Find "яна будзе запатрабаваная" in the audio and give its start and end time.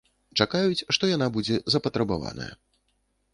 1.11-2.49